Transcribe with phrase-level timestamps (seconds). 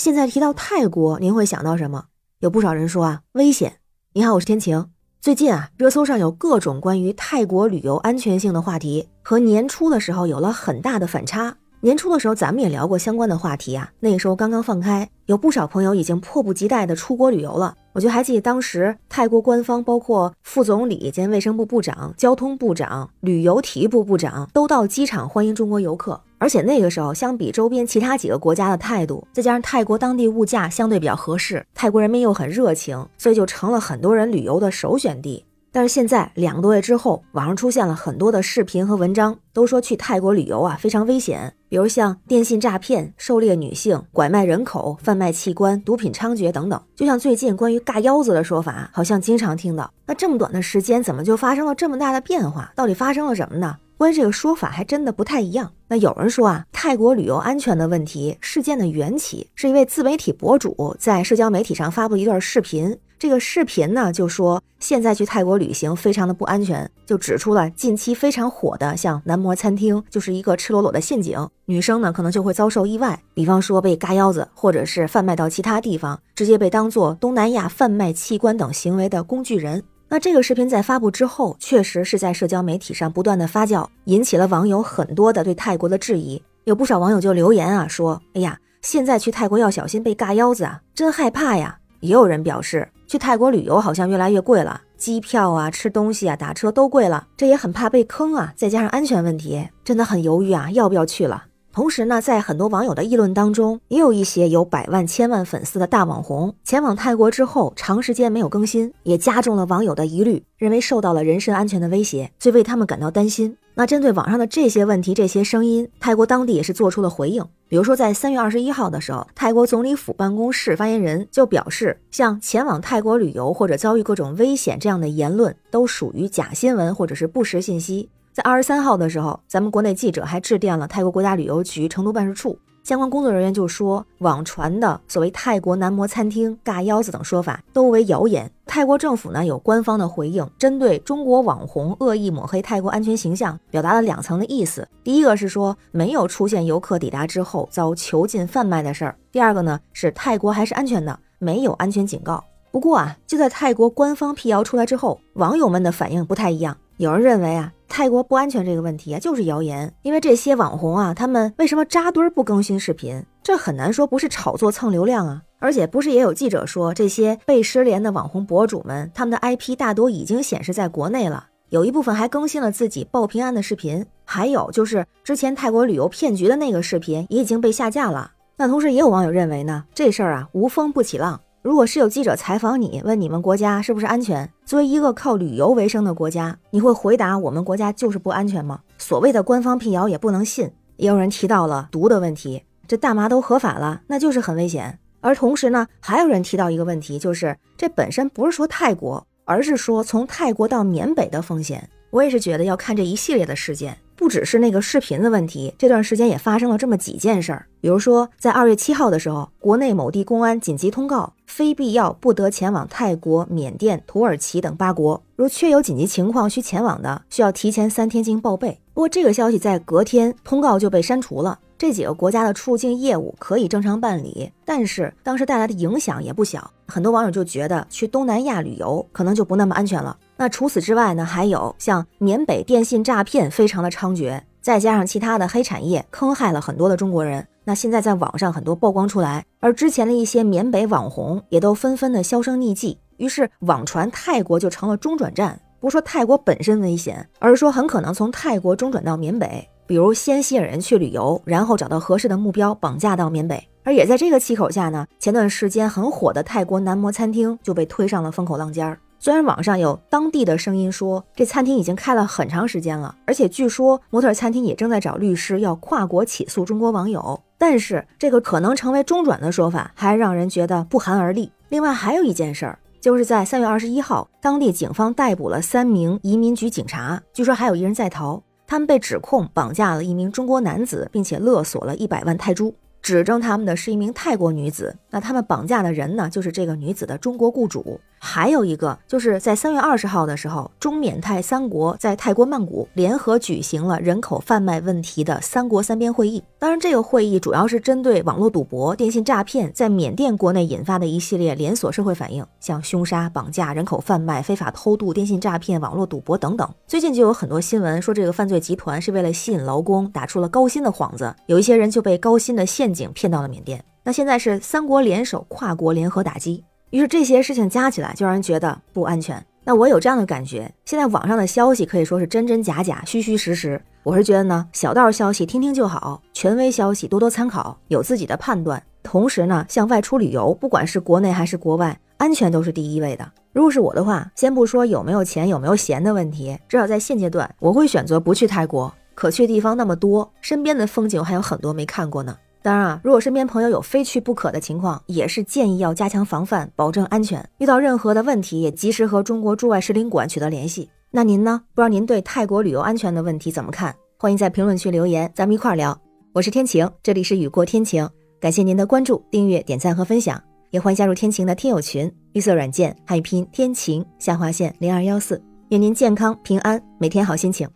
[0.00, 2.04] 现在提到泰国，您会想到什么？
[2.38, 3.74] 有不少人说啊，危险。
[4.14, 4.86] 你好，我是天晴。
[5.20, 11.54] 最近啊，热搜上有各种关于泰国旅游安全性的话题，和年初的时候有了很大的反差。
[11.80, 17.74] 年初的时候，咱们也聊过相关的话题啊，那个时候刚刚放开，有不少朋友已经迫不及待的出国旅游了。
[17.92, 26.22] 我就还记得当时泰国官方，包括副总理兼卫生部部长、交通部长、旅游体育部部长都到机场欢迎中国游客。
[26.40, 35.44] 而且那个时候，相比周边其他几个国家的态度，再加上泰国当地物价相对比较合适，泰国人民又很热情，所以就成了很多人旅游的首选地。
[35.72, 46.82] 但是现在两个多月之后，网上出现了很多的视频和文章，都说去泰国旅游啊非常危险，比如像电信诈骗、狩猎女性、拐卖人口、贩卖器官、毒品猖獗等等。
[46.96, 49.88] 就像最近关于“嘎腰子”的说法，好像经常听到。
[50.06, 52.72] 那这么短的时间，怎么就发生了这么大的变化？
[52.74, 53.76] 到底发生了什么呢？
[54.00, 55.70] 关于这个说法还真的不太一样。
[55.86, 62.96] 那有人说啊，泰国旅游安全的问题事件的缘起是一位自媒体博主在社交媒体上发布一段视频。
[63.18, 79.84] 这个视频呢，就说现在去泰国旅行非常的不安全，就指出了近期非常火的像男模餐厅就是一个赤裸裸的陷阱，女生呢可能就会遭受意外，比方说被嘎腰子，或者是贩卖到其他地方，直接被当做东南亚贩卖器官等行为的工具人。
[80.12, 91.78] 那这个视频在发布之后，确实是在社交媒体上不断的发酵，引起了网友很多的对泰国的质疑，有不少网友就留言啊说，哎呀，现在去泰国要小心被嘎腰子啊，真害怕呀。
[92.00, 92.88] 也有人表示。
[93.06, 98.52] 去泰国旅游好像越来越贵了，机票啊、吃东西啊、打车都贵了，这也很怕被坑啊。
[98.54, 101.42] 再加上安全问题，真的很犹豫啊，要不要去了？
[101.72, 113.56] 同时呢，在很多网友的议论当中，也有一些有百万、千万粉丝的大网红前往泰国之后，长时间没有更新，也加重了网友的疑虑，认为受到了人身安全的威胁，所以为他们感到担心。
[113.74, 117.42] 那针对网上的这些问题、这些声音，泰国当地也是做出了回应。
[117.68, 128.08] 比如说，在三月二十一号的时候，泰国总理府办公室发言人就表示，像前往泰国旅游或者遭遇各种危险这样的言论，都属于假新闻或者是不实信息。
[128.32, 132.56] 在二十三号的时候，咱们国内记者还致电了泰国国家旅游局成都办事处。
[132.84, 138.50] 相关工作人员就说，网传的所谓泰国男模餐厅、尬腰子等说法都为谣言。
[138.64, 144.88] 泰国政府呢有官方的回应，针对中国网红恶意抹黑泰国安全形象，表达了两层的意思。
[145.02, 152.42] 第一个是说没有出现游客抵达之后遭囚禁贩卖的事儿；第二个呢是泰国还是安全的，没有安全警告。
[152.70, 156.76] 不过啊，就在泰国官方辟谣出来之后，网友们的反应不太一样。
[157.00, 157.72] 有人认为啊。
[157.88, 159.92] 泰国不安全这个问题啊，就是谣言。
[160.02, 163.24] 因为这些网红啊，他们为什么扎堆不更新视频？
[163.42, 165.40] 这很难说不是炒作蹭流量啊。
[165.58, 174.04] 而且不是也有记者说，这些被失联的网红博主们，他们的 IP 大多已经显示在国内了，有一部分还更新了自己报平安的视频。
[174.26, 178.30] 还有就是之前泰国旅游骗局的那个视频也已经被下架了。
[178.58, 181.40] 那同时也有网友认为呢，这事儿啊无风不起浪。
[181.62, 184.50] 如果是有记者采访你，问你们国家是不是安全？
[184.64, 188.80] 作为一个靠旅游为生的国家，你会回答我们国家就是不安全吗？
[188.96, 190.70] 所谓的官方辟谣也不能信。
[190.96, 194.98] 也有人提到了毒的问题，这大麻都合法了，那就是很危险。
[195.20, 201.90] 而同时呢，还有人提到一个问题，就是这本身不是说泰国，而是说从泰国到缅北的风险。
[202.08, 203.98] 我也是觉得要看这一系列的事件。
[204.16, 207.64] 不只是那个视频的问题，这段时间也发生了这么几件事儿。
[207.80, 215.20] 比如说，在二月七号的时候，国内某地公安紧急通告，非必要不得前往泰国、缅甸、土耳其等八国。
[215.34, 218.80] 如确有紧急情况需前往的，需要提前三天进行报备。
[218.94, 221.58] 不过，这个消息在隔天通告就被删除了。
[221.76, 226.70] 这几个国家的出入境业务可以正常办理，但是当时带来的影响也不小。
[226.86, 230.16] 很多网友就觉得去东南亚旅游可能就不那么安全了。
[230.36, 237.44] 那除此之外呢，还有像缅北电信诈骗非常的猖獗，再加上其他的黑产业坑害了很多的中国人。
[237.70, 245.56] 那现在在网上很多曝光出来，而之前的一些缅北网红也都纷纷的销声匿迹，于是网传泰国就成了中转站。
[245.78, 253.64] 不说泰国本身危险，而是说很可能从泰国中转到缅北，比如先吸引人去旅游，然后找到合适的目标绑架到缅北。
[253.84, 258.98] 而也在这个气口下呢，前段时间很火的泰国男模餐厅就被推上了风口浪尖儿。
[259.20, 271.52] 虽然网上有当地的声音说，这餐厅已经开了很长时间了，而且据说模特餐厅也正在找律师要跨国起诉中国网友，但是这个可能成为中转的说法，还让人觉得不寒而栗。
[271.68, 282.74] 另外还有一件事儿，就是在三月二十一号，当地警方逮捕了三名移民局警察，据说还有一人在逃，他们被指控绑架了一名中国男子，并且勒索了一百万泰铢。
[283.02, 288.00] 指证他们的是一名泰国女子，那他们绑架的人呢，就是这个女子的中国雇主。
[288.22, 296.44] 还有一个就是在三月二十号的时候，中缅泰三国在泰国曼谷联合举行了人口贩卖问题的三国三边会议。
[296.58, 306.68] 当然，这个会议主要是针对网络赌博、电信诈骗在缅甸国内引发的一系列连锁社会反应，像凶杀、绑架、人口贩卖、非法偷渡、电信诈骗、网络赌博等等。
[306.86, 313.82] 最近就有很多新闻说，这个犯罪集团是为了吸引劳工，打出了高薪的幌子，有一些人就被高薪的陷阱骗到了缅甸。
[314.04, 316.62] 那现在是三国联手，跨国联合打击。
[316.90, 319.44] 于是这些事情加起来，就让人觉得不安全。
[319.64, 323.80] 那我有这样的感觉，现在网上的消息可以说是真真假假、虚虚实实。
[324.02, 328.82] 我是觉得呢，小道消息听听就好，权威消息多多参考，有自己的判断。
[329.02, 333.30] 同时呢，像外出旅游，不管是国内还是国外，安全都是第一位的。
[333.52, 338.92] 如果是我的话，先不说有没有钱、有没有闲的问题，至少在现阶段，我会选择不去泰国。
[339.14, 342.36] 可去地方那么多，身边的风景还有很多没看过呢。
[342.62, 347.48] 当然啊，如果身边朋友有非去不可的情况，也是建议要加强防范，保证安全。
[347.58, 350.90] 遇到任何的问题，也及时和中国驻外使领馆取得联系。
[351.10, 351.62] 那您呢？
[351.74, 353.94] 不知道您对泰国旅游安全的问题怎么看？
[354.18, 355.98] 欢迎在评论区留言，咱们一块儿聊。
[356.32, 358.08] 我是天晴，这里是雨过天晴，
[358.38, 360.40] 感谢您的关注、订阅、点赞和分享，
[360.70, 367.66] 也欢迎加入天晴的听友群，绿色软件汉语拼天晴下划线零二幺四，愿您健康平安，每天好心情，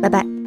[0.00, 0.37] 拜拜。